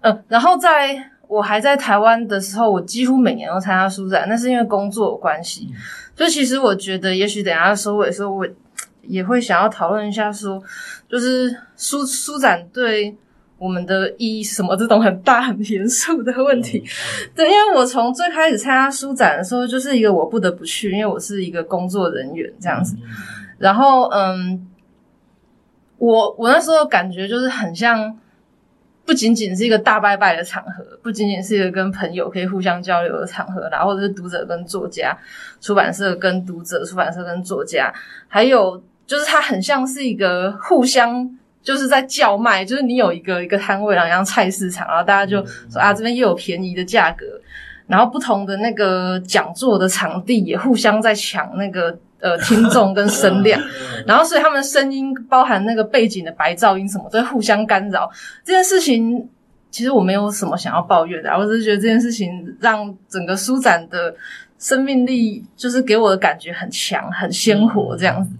[0.00, 5.68] 呃，然后在我还在台湾的时候，我几乎每年都参加书展，那是因为工作有关系。
[5.70, 5.76] 嗯、
[6.14, 8.46] 所以其实我觉得，也许等一下收尾的时候，我
[9.02, 10.62] 也会想要讨论一下说。
[11.08, 13.16] 就是书书展对
[13.58, 14.76] 我们的意义是什么？
[14.76, 16.82] 这种很大很严肃的问题。
[17.34, 22.96] 对，因为我从最开始参加书展的时候，就是一个我不得不去，因为我是一个工作人员这样子。
[23.58, 24.66] 然后，嗯，
[25.98, 28.18] 我我那时候感觉就是很像，
[29.10, 35.18] 不仅仅是一个大拜拜的场合，不仅仅是一个跟朋友可以互相交流的场合，然后或者是读者跟作家，
[35.60, 37.92] 出版社跟读者，出版社跟作家，
[38.28, 38.80] 还有。
[39.10, 41.28] 就是它很像是一个互相
[41.64, 47.26] 就是在叫卖，就是你有一个一个摊位，然后像菜市场，然后大家就说啊，这边又有便宜的价格，
[47.88, 53.60] 然后不同的那个讲座的场地也互相在抢那个呃听众跟声量，
[54.06, 58.10] 然后所以他们声音包含那个背景的白噪音什么都会互相干扰。
[58.44, 59.28] 这件事情
[59.70, 64.14] 其实我没有什么想要抱怨的，我只是觉得这件事情让整个书展的
[64.58, 68.30] 生命力就是给我的感觉很强、很鲜活这样子。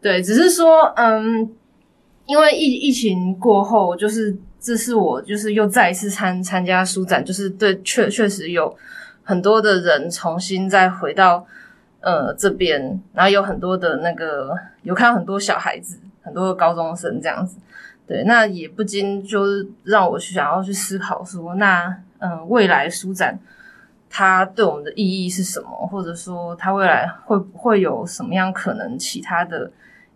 [0.00, 1.50] 对，只是说，嗯，
[2.24, 8.74] 因为疫疫情过后，就是这是我就是又再一次参参加书展，就是对，确确实有
[9.22, 11.44] 很多的人重新再回到
[12.00, 17.58] 呃这边，然后有很多的那个有看到很多小孩子，很多高中生这样子，
[18.06, 23.38] 对，那也不禁就是让我去想要去思考说，那嗯，未来书展
[24.08, 29.70] 它对我们的意义是什么，或者说它未来会不会有什么样可能其他的。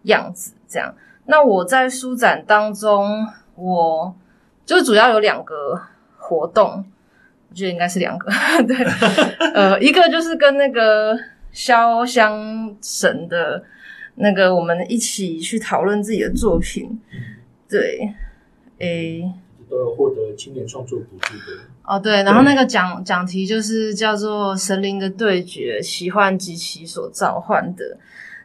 [0.05, 0.53] 样子？
[0.69, 0.95] 这样，
[1.25, 4.15] 那我在书展当中，我
[4.67, 5.81] 就主要有两个
[6.19, 6.85] 活动，
[7.49, 8.31] 我觉得应该是两个，
[8.69, 8.77] 对，
[9.55, 11.19] 呃，一个就是跟那个
[11.55, 13.65] 潇湘神的
[14.17, 17.01] 那个，我们一起去讨论自己的作品，
[17.69, 18.13] 对，
[18.79, 19.33] 诶，
[19.71, 27.85] 都有获得青年创作补助的，哦，对，然后那个讲讲题就是叫做《神灵的对决：奇幻及其所召唤的》。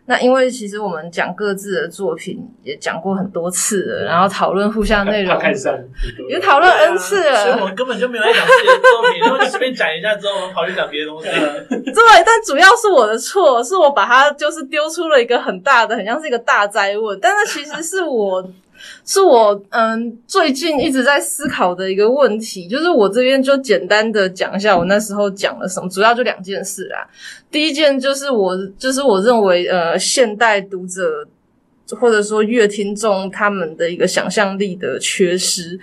[0.10, 5.40] 那因为其实我们讲各自的作品也讲过很多次了，然后讨论互相内容，
[6.28, 11.54] 也讨论 N 次了，所以我们根本就没有在讲自己的作品，然后就随便讲一下之后，我们跑去讲别的东西了。
[11.70, 18.44] 对，但主要是我的错，是我把它就是丢出了一个很大的，很像是一个大灾问，但是其实是我。
[19.06, 27.08] 是我嗯最近一直在思考的一个问题，就是我这边就简单的讲一下我那时候讲了什么，主要就两件事啊。
[27.50, 31.28] 第一件就是我就是我认为呃现代读者
[32.00, 35.80] 或者说乐听众他们的一个想象力的缺失，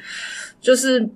[0.61, 1.09] 就是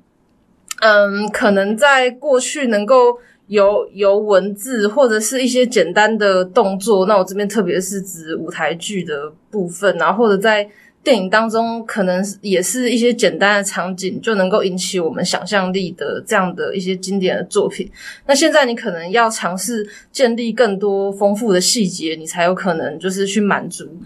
[0.80, 10.68] 嗯，可能在过去能够由由文字或者是一些简单的动作，那我这边特别是指舞台剧的部分，然后或者在
[11.02, 17.90] 电影当中，可能也是一些简单的场景就能够引起我们想象力的这样的一些经典的作品。
[18.26, 23.96] 那现在你可能要尝试建立更多丰富的细节，你才有可能就是去满足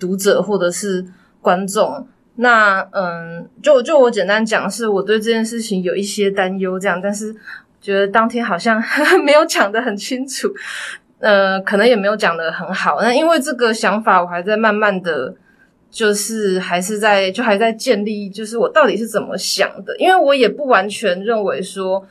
[0.00, 1.06] 读者或者是
[1.40, 2.04] 观众。
[2.34, 7.32] 那嗯，就就我简单讲，是我对这件事情有一些担忧，这样，但是
[7.80, 10.48] 觉得当天好像呵 呵没有讲得很清楚，
[11.20, 13.00] 呃，可能也没有讲得很好。
[13.00, 15.36] 那因为这个想法，我还在慢慢的。
[15.92, 19.94] 就是还是在就还在建立，就是我到底是怎么想的？
[19.98, 22.08] 因为我也不完全认为说，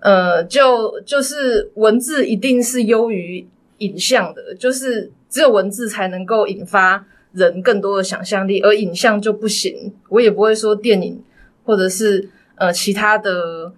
[0.00, 3.46] 呃，就就是文字一定是优于
[3.78, 9.94] 影像的，就是只有文字才能够引发人更多的想象力，而影像就不行。
[10.10, 11.24] 我也不会说电影
[11.64, 13.72] 或者是呃其他的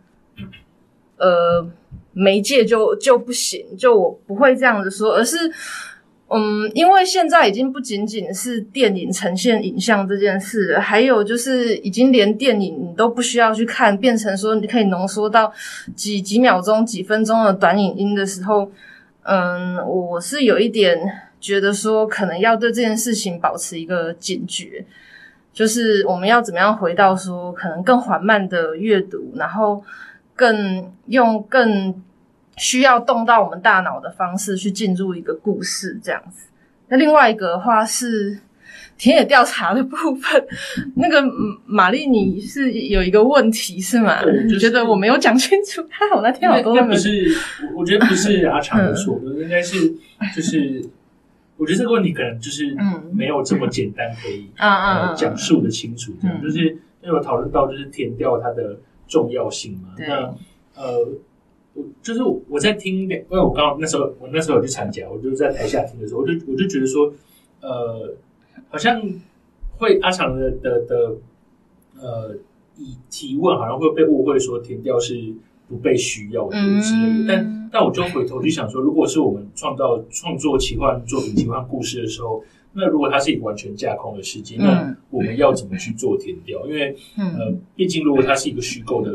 [1.18, 1.64] 呃
[2.12, 5.38] 媒介就就不行，就我不会这样子说，而是。
[6.28, 15.52] 嗯，因为现在已经不仅仅是电影呈现影像这件事，还有就是已经连电影你都不需要去看，变成说你可以浓缩到
[15.94, 18.68] 几几秒钟、几分钟的短影音的时候，
[19.22, 20.98] 嗯，我是有一点
[21.40, 24.84] 觉得说，可能要对这件事情保持一个警觉，
[25.52, 29.80] 就是我们要怎么样回到说，可能更缓慢的阅读，然后
[30.34, 32.02] 更用更。
[32.56, 36.48] 需要动到我们大脑的方式去进入一个故事，这样子。
[36.88, 38.38] 那另外一个的话是
[38.96, 40.46] 田野调查的部分。
[40.96, 41.22] 那个
[41.66, 44.22] 玛丽，你是有一个问题是吗？
[44.22, 45.84] 对，就是、你觉得我没有讲清楚？
[45.90, 47.36] 还好那天好多不是，
[47.74, 49.90] 我觉得不是阿长的错，嗯、 应该是
[50.34, 50.82] 就是，
[51.56, 52.74] 我觉得这个问题可能就是
[53.12, 56.12] 没有这么简单可以啊啊讲述的清楚。
[56.22, 56.64] 这样、嗯、就是
[57.02, 59.94] 因为我讨论到就是田调它的重要性嘛。
[59.98, 60.34] 那
[60.80, 61.06] 呃。
[62.02, 67.12] 就是我在听，因为我刚刚那时候我那时候有去参加，我就在台下听的时候，我就我就觉得说，
[67.60, 68.14] 呃，
[68.68, 69.02] 好像
[69.76, 71.16] 会阿强的的的
[72.00, 72.36] 呃，
[72.78, 75.34] 以提问好像会被误会说填掉是
[75.68, 86.64] 不被需要的之类的，嗯、但但我就回头去想说，如果是我们创造创作奇幻作品、奇幻故事的时候，那如果它是一个完全架空的世界，那我们要怎么去做填调？
[86.66, 89.12] 因为呃，毕竟如果它是一个虚构的，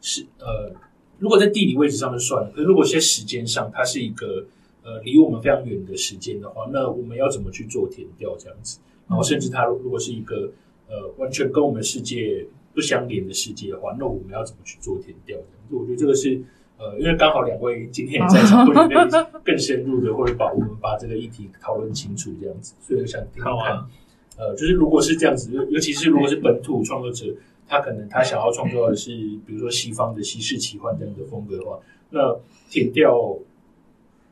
[0.00, 0.70] 是呃。
[1.18, 4.44] 如果在地理位置上就算了，可是如果在时间上，它是一个
[4.82, 8.80] 呃离我们非常远的时间的话，那我们要怎么去做填调这样子？
[9.08, 10.50] 然后甚至它如果是一个
[10.88, 12.44] 呃完全跟我们世界
[12.74, 15.38] 不相连的世界的话，那我们要怎么去做填调？
[15.70, 16.42] 我觉得这个是
[16.78, 18.74] 呃，因为刚好两位今天也在场，会
[19.44, 23.88] 更深入的，或者把我们把这个议题讨论清楚这样子，所以我想听听看，啊、
[24.36, 27.26] 呃，就是如果是这样子，尤其是如果是本土创作者。
[27.68, 29.10] 他可能他想要创作的是，
[29.46, 31.78] 比如说西方的西式奇幻这样的风格的话，
[32.10, 32.36] 那
[32.70, 33.36] 田调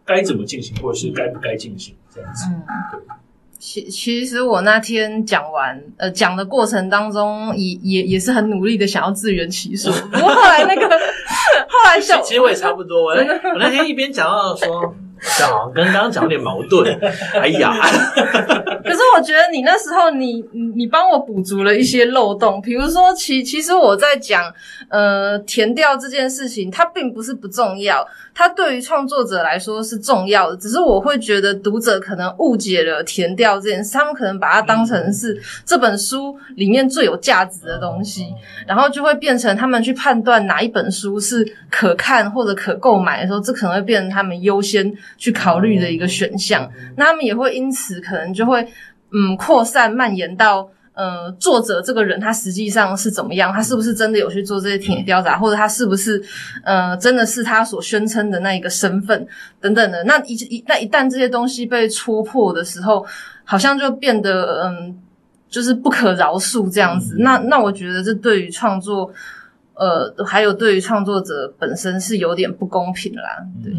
[0.05, 2.47] 该怎么进行，或者是该不该进行这样子？
[2.49, 2.63] 嗯，
[2.93, 3.01] 对。
[3.59, 14.95] 其其实我那天讲完，呃，讲的过程当中也也也是很努力的想要自圆其说， 不过后来那个后来想，其实我也差不多，我那我那天一边讲到说。
[15.25, 16.99] 这样好像跟刚刚讲有点矛盾，
[17.35, 17.73] 哎呀！
[18.85, 24.53] 可是我觉得你那时候你你你帮我补足了一些漏洞，比如说其其实我在讲
[24.89, 38.27] 呃填掉这件事情，它并不是不重要，它对于创作者来说是重要的，只是我会觉得读者可能误解了填掉这件事，他们可能把它当成是这本书里面最有价值的东西，
[38.67, 44.93] 然后就会变成他们去判断哪一本书是可看或者可购买的时候，这可能会变成他们优先。
[45.17, 48.67] 去考虑的一个选项，那他们也会因此可能就会
[49.13, 56.23] 嗯扩散蔓延到呃作者这个人他实际上是怎么样，他是不是真的有去做这些田野调查，或者他是不是
[56.65, 59.27] 呃真的是他所宣称的那一个身份
[59.61, 60.05] 等等的。
[60.05, 63.07] 那一一那一旦这些东西被戳破的时候，
[63.45, 64.99] 好像就变得嗯
[65.49, 67.17] 就是不可饶恕这样子。
[67.19, 69.11] 那那我觉得这对于创作
[69.75, 73.73] 呃还有对于创作者本身是有点不公平啦，对。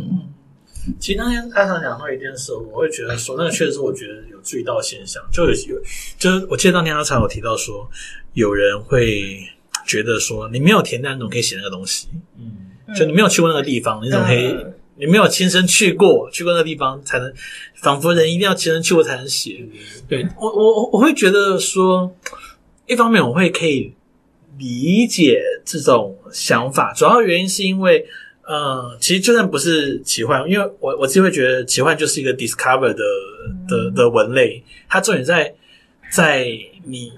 [1.00, 5.82] 其实当天阿长讲到一件事，我会觉得说，那个确实是我觉得有注意到现象，就有有，
[6.20, 7.90] 就是我记得当天阿长有提到说，
[8.34, 9.40] 有人会
[9.86, 12.10] 觉得说，你没有田调，你怎么可以写那个东西？
[12.38, 14.48] 嗯，就你没有去过那个地方，你怎么可以？
[14.48, 17.34] 嗯、你没有亲身去过，去过那个地方才能，
[17.76, 19.60] 仿佛人一定要亲身去过才能写。
[19.62, 19.72] 嗯、
[20.10, 22.14] 对我，我我会觉得说，
[22.88, 23.94] 一方面我会可以
[24.58, 28.06] 理解这种想法，主要原因是因为。
[28.46, 33.04] 呃，其实就算不是奇幻，因为我我自己会觉得奇幻就是一个 discover 的
[33.68, 35.54] 的的文类，它重点在
[36.12, 36.48] 在
[36.84, 37.14] 你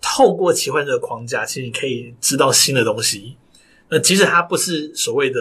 [0.00, 3.36] 透过奇幻这个框架，其实你可以知道新的东西。
[3.90, 5.38] 那即使它不是所谓的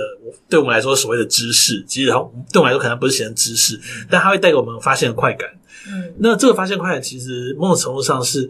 [0.50, 2.18] 对我们来说所谓的知识，即使它
[2.52, 5.50] 对我们来说可能不是写成知识，嗯、但它会带给我们发现的快感。
[5.88, 8.50] 嗯，那这个发现快感其实某种程度上是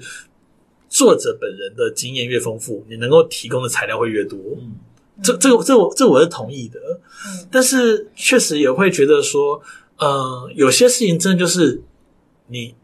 [0.90, 4.40] 作者本人的经验越丰富，你能够提供的材料会越多。
[4.60, 4.74] 嗯，
[5.22, 6.80] 这这个这我这我是同意的。
[7.28, 9.62] 嗯，但是确实也会觉得说，
[9.98, 11.82] 呃，有些事情真的就是
[12.48, 12.76] 你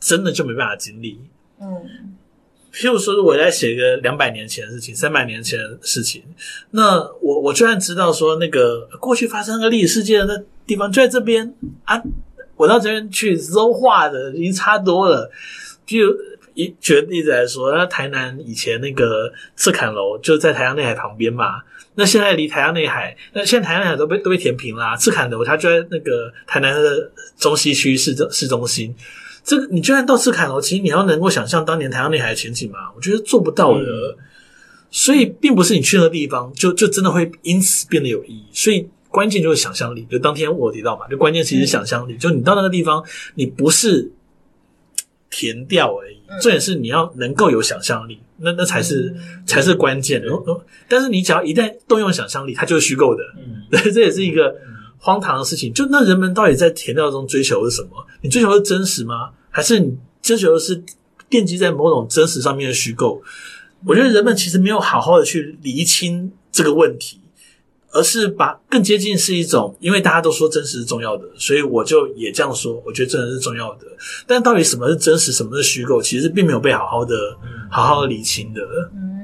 [0.00, 1.20] 真的就没办法经历。
[1.60, 2.16] 嗯。
[2.74, 6.22] 譬如说，我在写一个两百年前的事情，三百年前的事情，
[6.70, 11.54] 那我我居然知道说，那个过去发生个历史事件的地方就在这边
[11.84, 12.02] 啊，
[12.56, 15.30] 我到这边去搜画的已经差多了。
[15.84, 15.98] 就
[16.54, 21.62] 以举个例子来说，那台南以前那个赤坎楼就在台阳内海旁边嘛，
[21.94, 28.94] 那现在离台阳内海，那现在台阳内海都被都被填平啦，赤坎楼它就在那个台南的中西区市中市中心。
[29.44, 32.78] 这个你居然到赤坎楼，其实你要能够想象当年台阳内海的前景嘛？
[32.94, 33.80] 我觉得做不到的。
[33.80, 34.16] 嗯、
[34.88, 38.44] 所以并不是你去那个地方就就真的会因此变得有意义。
[38.52, 40.06] 所以关键就是想象力。
[40.08, 42.12] 就当天我提到嘛，就关键其实是想象力。
[42.12, 44.08] 嗯、就你到那个地方，你不是
[45.32, 50.22] 填掉而已，嗯、重点是你要能够有想象力，那那才是、嗯、才是关键。
[50.24, 53.22] 嗯、但是你只要一旦动用想象力，它就是虚构的。
[53.38, 54.54] 嗯， 对，这也是一个。
[55.04, 57.90] 荒唐的事情，就那人们到底在填料中追求的是什么？
[58.20, 59.30] 你追求的是真实吗？
[59.50, 60.80] 还是你追求的是
[61.28, 63.20] 奠基在某种真实上面的虚构？
[63.84, 67.18] 我觉得人们其实没有好好的去厘清这个问题，
[67.92, 72.82] 而是把更接近是一种，因为大家都说真实是重要的，所以我就也这样说。
[72.86, 73.86] 我觉得真的是重要的，
[74.26, 77.14] 但到底什么是真实，什么是虚构，其实并没有被好好的、
[77.70, 78.60] 好好的理清的。
[78.94, 79.21] 嗯